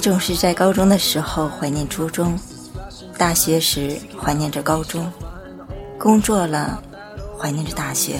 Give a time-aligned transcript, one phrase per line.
[0.00, 2.38] 总是在高中的时候怀念初中，
[3.18, 5.12] 大学时怀念着高中，
[5.98, 6.82] 工作了
[7.38, 8.18] 怀念着大学，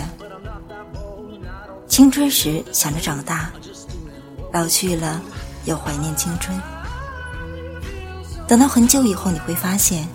[1.89, 3.51] 青春时想着长大，
[4.53, 5.23] 老去了
[5.65, 6.61] 又怀念青春。
[8.47, 10.07] 等到很久以后，你会发现，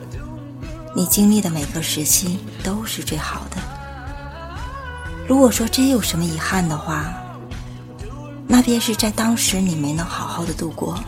[0.96, 3.57] 你经历的每个时期都是最好的。
[5.27, 7.12] 如果说真有什么遗憾的话，
[8.48, 11.00] 那便是在当时你没能好好的度过。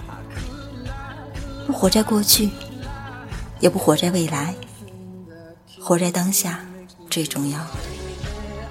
[1.68, 2.50] 不活在过去，
[3.60, 4.56] 也不活在未来，
[5.82, 6.62] 活在当下
[7.10, 7.60] 最重要。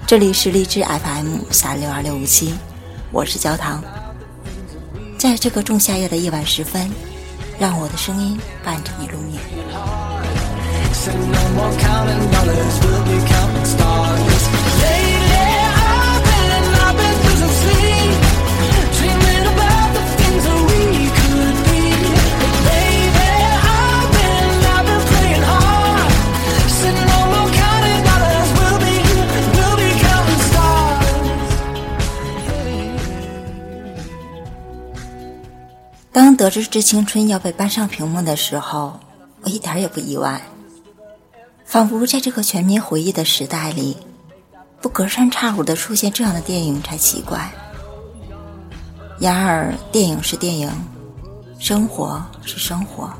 [0.07, 2.55] 这里是荔枝 FM 三六二六五七，
[3.11, 3.83] 我是焦糖。
[5.15, 6.89] 在这个仲夏夜的夜晚时分，
[7.59, 9.39] 让我的声音伴着你入眠。
[36.37, 38.99] 得知《致青春》要被搬上屏幕的时候，
[39.41, 40.39] 我一点也不意外。
[41.65, 43.97] 仿佛在这个全民回忆的时代里，
[44.79, 47.51] 不隔三差五的出现这样的电影才奇怪。
[49.19, 50.71] 然而，电影是电影，
[51.57, 53.11] 生活是生活。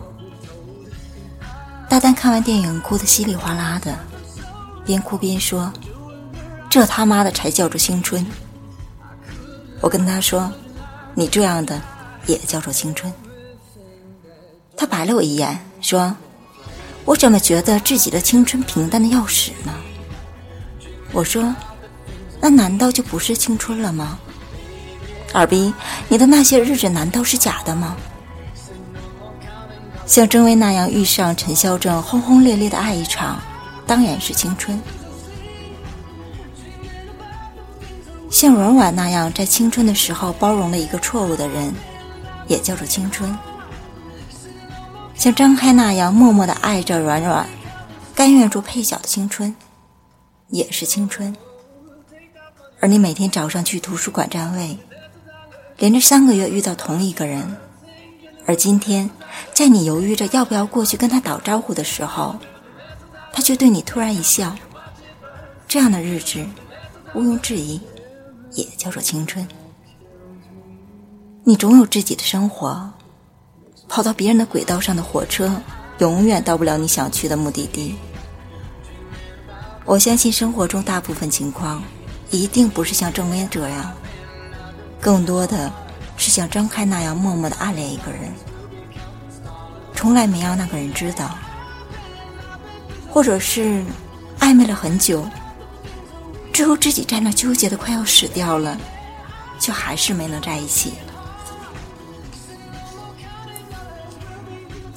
[1.90, 3.98] 大丹看完电影哭得稀里哗啦的，
[4.86, 5.74] 边哭边说
[6.70, 8.24] ：“这他妈的才叫做青春。”
[9.82, 10.52] 我跟他说
[11.16, 11.82] ：“你这样的。”
[12.28, 13.12] 也叫做青春。
[14.76, 16.16] 他白了我一眼，说
[17.04, 19.74] ：“我怎么觉得自己的青春平淡的要死呢？”
[21.12, 21.56] 我说
[22.40, 24.20] ：“那难道就不是青春了吗？”
[25.34, 25.74] 二逼，
[26.08, 27.98] 你的那些日子难道是假的吗？
[30.06, 33.42] 像郑薇那样遇上陈孝正，轰轰烈烈的爱一场，
[33.86, 34.80] 当然是青春。
[38.30, 41.74] 像阮婉那样在青春的时候包容了一个错误的人。
[42.48, 43.38] 也叫做青春，
[45.16, 47.48] 像张开那样默默的爱着软软，
[48.16, 49.56] 甘愿做配角的青春，
[50.50, 51.36] 也是青春。
[52.80, 54.78] 而你每天早上去图书馆占位，
[55.78, 57.58] 连着三个月遇到同一个人，
[58.46, 59.10] 而今天
[59.54, 62.36] 在你犹豫着要不要过去跟他打招呼的时候，
[63.34, 64.56] 他却对你突然一笑，
[65.68, 66.46] 这样的日子，
[67.14, 67.82] 毋庸置疑，
[68.54, 69.48] 也叫做青春。
[71.50, 72.92] 你总有自己的生活，
[73.88, 75.50] 跑到别人的轨道上的火车，
[76.00, 77.96] 永远到不了你想去的目的地。
[79.86, 81.82] 我相信生活中大部分情况，
[82.32, 83.94] 一定不是像郑薇这样，
[85.00, 85.72] 更多的
[86.18, 88.30] 是像张开那样默默的暗恋一个人，
[89.96, 91.34] 从来没让那个人知道，
[93.10, 93.86] 或者是
[94.42, 95.26] 暧昧了很久，
[96.52, 98.78] 最后自己在那纠结的快要死掉了，
[99.62, 100.92] 却还是没能在一起。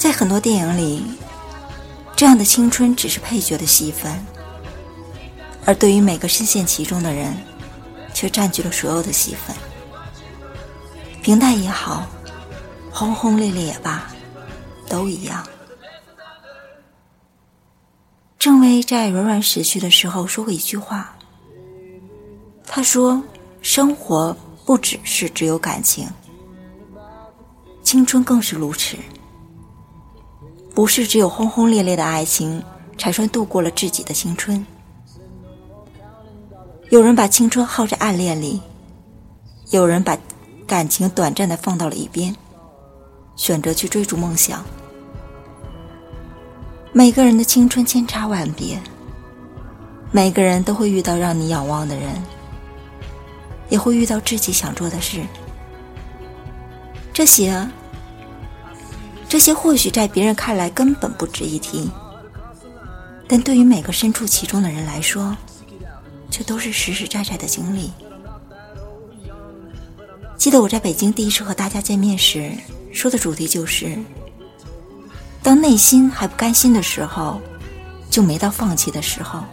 [0.01, 1.05] 在很多电影里，
[2.17, 4.11] 这样的青春只是配角的戏份，
[5.67, 7.37] 而对于每个深陷其中的人，
[8.15, 9.55] 却占据了所有的戏份。
[11.21, 12.07] 平淡也好，
[12.91, 14.11] 轰轰烈烈也罢，
[14.89, 15.47] 都一样。
[18.39, 21.15] 郑薇在软软死去的时候说过一句话，
[22.67, 23.23] 他说
[23.61, 26.09] ：“生活不只是只有感情，
[27.83, 28.97] 青春更是如此。”
[30.75, 32.63] 不是只有轰轰烈烈的爱情
[32.97, 34.65] 才算度过了自己的青春。
[36.91, 38.61] 有人把青春耗在暗恋里，
[39.71, 40.17] 有人把
[40.67, 42.35] 感情短暂的放到了一边，
[43.37, 44.65] 选择去追逐梦想。
[46.93, 48.81] 每个人的青春千差万别，
[50.11, 52.21] 每个人都会遇到让你仰望的人，
[53.69, 55.23] 也会遇到自己想做的事。
[57.13, 57.69] 这些。
[59.31, 61.89] 这些或许在别人看来根本不值一提，
[63.29, 65.37] 但对于每个身处其中的人来说，
[66.33, 67.93] 却都是实实在在的经历。
[70.37, 72.53] 记得我在北京第一次和大家见面时，
[72.93, 73.97] 说的主题就是：
[75.45, 77.41] 当内心还不甘心的时候，
[78.11, 79.45] 就没到放弃的时候。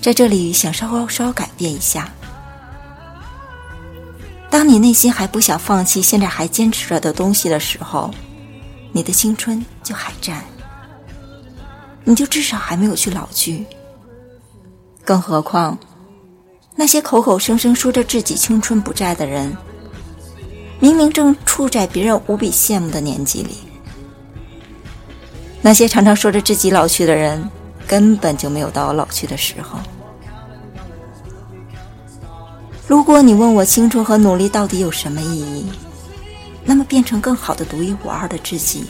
[0.00, 2.12] 在这里，想稍稍改变一下。
[4.52, 8.10] 当你内心还不想放弃，现在还坚持着的东西的时候，
[8.92, 10.44] 你的青春就还在，
[12.04, 13.64] 你就至少还没有去老去。
[15.06, 15.78] 更何况，
[16.76, 19.56] 那些口口声声说着自己青春不在的人，
[20.78, 23.54] 明明正处在别人无比羡慕的年纪里；
[25.62, 27.50] 那些常常说着自己老去的人，
[27.86, 29.78] 根本就没有到老去的时候。
[32.92, 35.64] 如果你问我青春和努力到底有什么意义，
[36.62, 38.84] 那么变成更好的独一无二的自己，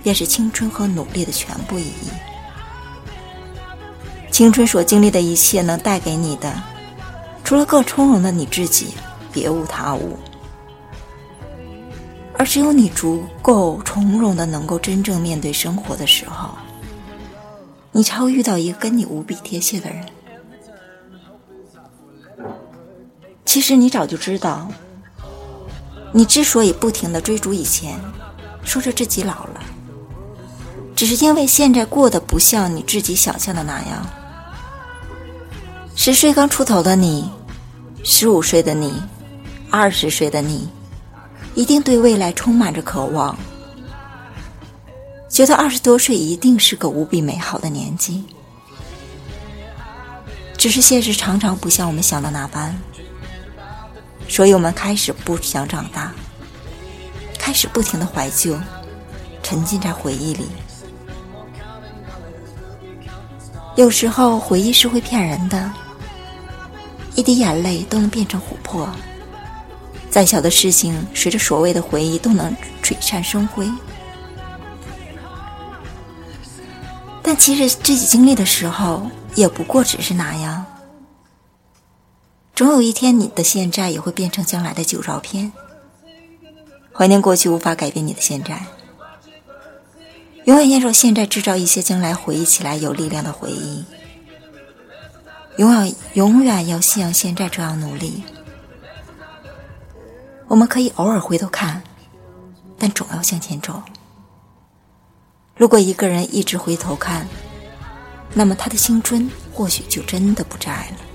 [0.00, 2.08] 便是青春和努力的全部意义。
[4.30, 6.54] 青春所经历的一切能带给你的，
[7.42, 8.94] 除了更从容的你自己，
[9.32, 10.16] 别无他物。
[12.34, 16.50] 而只有你足够从容的能够真正面对生活的时候，
[17.90, 20.06] 你才会遇到一个跟你无比贴切的人。
[23.52, 24.66] 其实你早就知道，
[26.10, 28.00] 你之所以不停的追逐以前，
[28.64, 29.60] 说着自己老了，
[30.96, 34.06] 只是因为现在过得不像你自己想象的那样。
[35.94, 37.30] 十岁刚出头的你，
[38.02, 39.02] 十五岁的你，
[39.70, 40.66] 二十岁的你，
[41.54, 43.38] 一定对未来充满着渴望，
[45.28, 48.24] 觉得二十多岁一定是个无比美好的年纪。
[50.56, 52.74] 只是现实常常不像我们想的那般。
[54.28, 56.12] 所以我们开始不想长大，
[57.38, 58.58] 开始不停的怀旧，
[59.42, 60.48] 沉浸在回忆里。
[63.76, 65.70] 有时候回忆是会骗人的，
[67.14, 68.88] 一滴眼泪都能变成琥珀。
[70.10, 73.70] 再小的事情，随着所谓的回忆都能璀璨生辉。
[77.22, 80.66] 但其实自己经历的时候，也不过只是那样。
[82.62, 85.52] 总有一天，你的现在也会变成将来的旧照片。
[86.92, 88.64] 怀念过去无法改变你的现在，
[90.44, 93.84] 永远要现在制造一些将来回忆起来有力量的回忆。
[95.56, 98.22] 永远永远要像现在这样努力。
[100.46, 101.82] 我们可以偶尔回头看，
[102.78, 103.82] 但总要向前走。
[105.56, 107.26] 如果一个人一直回头看，
[108.34, 111.11] 那么他的青春或许就真的不在了。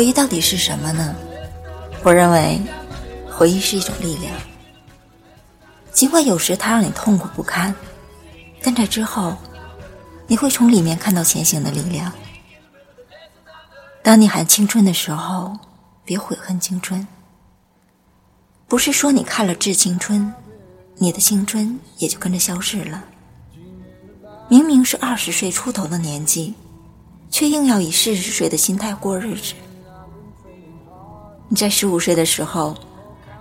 [0.00, 1.14] 回忆到底是什么呢？
[2.02, 2.58] 我认为，
[3.30, 4.32] 回忆是一种力量。
[5.92, 7.74] 尽管有时它让你痛苦不堪，
[8.62, 9.36] 但在之后，
[10.26, 12.10] 你会从里面看到前行的力量。
[14.02, 15.54] 当你喊青春的时候，
[16.02, 17.06] 别悔恨青春。
[18.66, 20.22] 不是说你看了《致青春》，
[20.96, 23.04] 你的青春也就跟着消失了。
[24.48, 26.54] 明明是二十岁出头的年纪，
[27.30, 29.52] 却硬要以四十岁的心态过日子。
[31.52, 32.76] 你在十五岁的时候，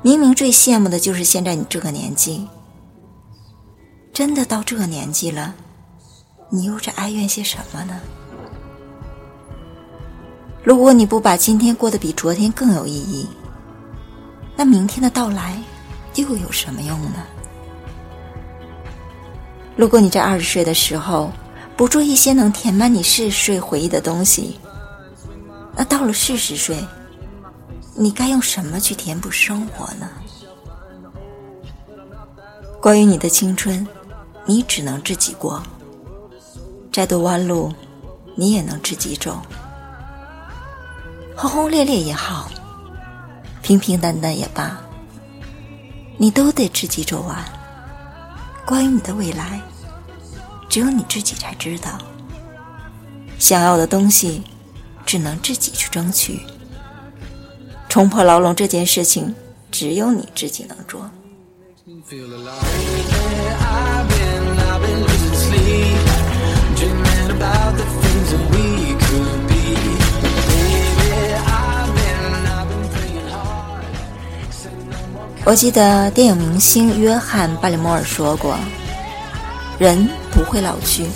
[0.01, 2.47] 明明最羡慕的就是现在你这个年纪。
[4.11, 5.53] 真的到这个年纪了，
[6.49, 7.99] 你又在哀怨些什么呢？
[10.63, 13.27] 如果你不把今天过得比昨天更有意义，
[14.55, 15.61] 那明天的到来
[16.15, 17.23] 又有什么用呢？
[19.75, 21.31] 如果你在二十岁的时候
[21.77, 24.59] 不做一些能填满你四十岁回忆的东西，
[25.75, 26.75] 那到了四十岁。
[28.01, 30.09] 你该用什么去填补生活呢？
[32.81, 33.85] 关于你的青春，
[34.45, 35.61] 你只能自己过。
[36.93, 37.73] 再多弯路，
[38.35, 39.41] 你也能自己走。
[41.35, 42.49] 轰轰烈烈也好，
[43.61, 44.79] 平平淡淡也罢，
[46.15, 47.43] 你都得自己走完。
[48.65, 49.59] 关于你的未来，
[50.69, 51.97] 只有你自己才知道。
[53.37, 54.41] 想要的东西，
[55.05, 56.41] 只能自己去争取。
[57.89, 59.33] 冲破牢笼这件事情
[59.71, 61.09] 只有你自己能做。
[75.45, 78.55] 我记得电影明星约翰·巴里莫尔说过
[79.79, 81.07] ：“人不会老去，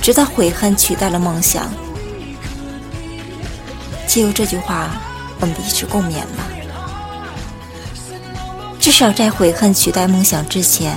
[0.00, 1.68] 直到悔恨取代了梦想。
[4.06, 4.90] 就这句话
[5.40, 6.48] 我们彼此共勉吧。
[8.80, 10.96] 至少在悔恨取代梦想之前，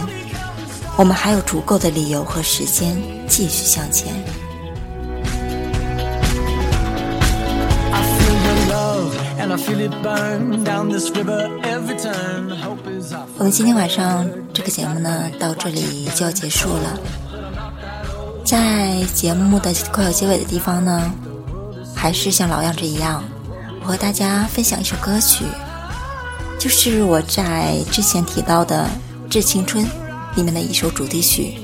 [0.98, 2.96] 我们还有足够的理由和时间
[3.28, 4.14] 继续向前。
[13.38, 17.00] 我们今天晚上这个节目呢，到这里就要结束了。
[18.46, 21.12] 在节目的快要结尾的地方呢，
[21.96, 23.24] 还是像老样子一样，
[23.82, 25.44] 我和大家分享一首歌曲，
[26.60, 28.88] 就是我在之前提到的
[29.28, 29.84] 《致青春》
[30.36, 31.56] 里面的一首主题曲。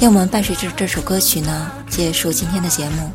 [0.00, 3.10] 让我们伴随着这首歌曲呢，结束今天的节目。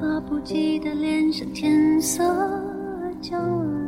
[0.00, 2.22] 他不记得脸上天色
[3.20, 3.87] 将晚，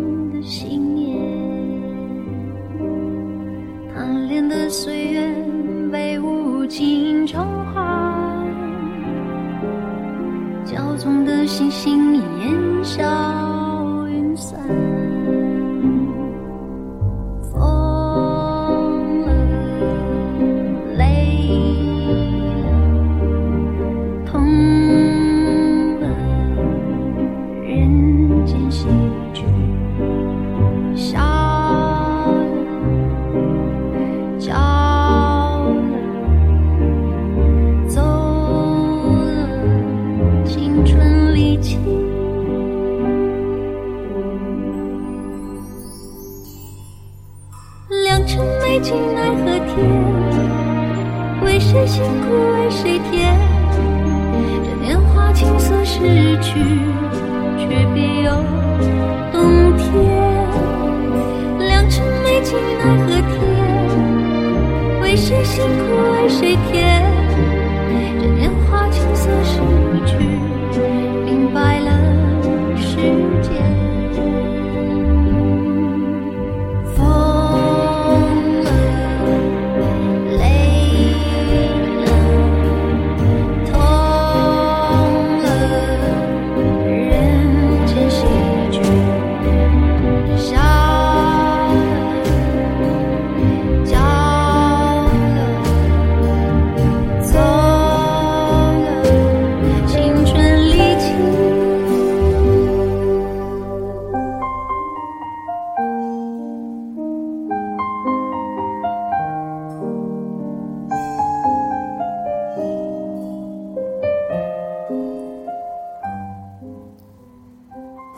[0.41, 1.17] 信念，
[3.93, 5.33] 贪恋的岁月
[5.91, 8.45] 被无情偿还，
[10.65, 13.40] 骄纵的星星烟消。
[66.39, 66.90] 谁骗？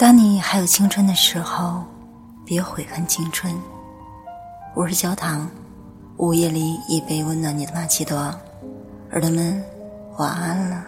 [0.04, 1.82] 当你还有青春的时候，
[2.44, 3.56] 别悔恨青春。
[4.76, 5.50] 我是焦糖，
[6.18, 8.18] 午夜里一杯温暖你的玛奇朵，
[9.12, 9.64] 耳朵们
[10.18, 10.84] 晚安了。